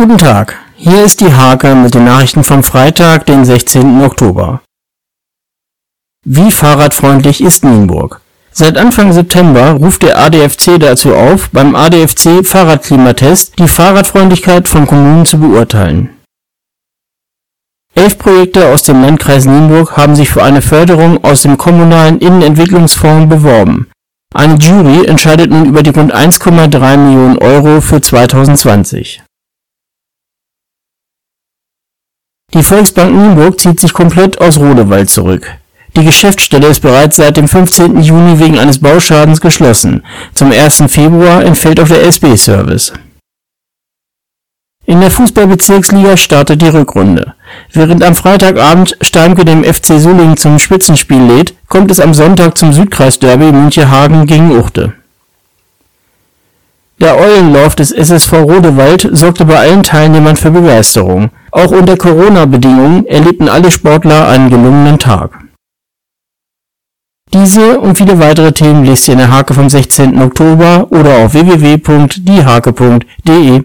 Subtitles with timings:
[0.00, 4.02] Guten Tag, hier ist die Hake mit den Nachrichten vom Freitag, den 16.
[4.02, 4.62] Oktober.
[6.24, 8.22] Wie fahrradfreundlich ist Nienburg?
[8.50, 15.26] Seit Anfang September ruft der ADFC dazu auf, beim ADFC Fahrradklimatest die Fahrradfreundlichkeit von Kommunen
[15.26, 16.08] zu beurteilen.
[17.94, 23.28] Elf Projekte aus dem Landkreis Nienburg haben sich für eine Förderung aus dem Kommunalen Innenentwicklungsfonds
[23.28, 23.90] beworben.
[24.32, 29.24] Eine Jury entscheidet nun über die rund 1,3 Millionen Euro für 2020.
[32.52, 35.46] Die Volksbank Nienburg zieht sich komplett aus Rodewald zurück.
[35.96, 38.00] Die Geschäftsstelle ist bereits seit dem 15.
[38.00, 40.02] Juni wegen eines Bauschadens geschlossen,
[40.34, 40.84] zum 1.
[40.88, 42.92] Februar entfällt auch der SB-Service.
[44.86, 47.34] In der Fußball-Bezirksliga startet die Rückrunde.
[47.72, 52.72] Während am Freitagabend Steimke dem FC Sulling zum Spitzenspiel lädt, kommt es am Sonntag zum
[52.72, 54.94] Südkreisderby Münchehagen gegen Uchte.
[57.00, 61.30] Der Eulenlauf des SSV Rodewald sorgte bei allen Teilnehmern für Begeisterung.
[61.50, 65.30] Auch unter Corona-Bedingungen erlebten alle Sportler einen gelungenen Tag.
[67.32, 70.20] Diese und viele weitere Themen lest ihr in der Hake vom 16.
[70.20, 73.58] Oktober oder auf www.diehake.de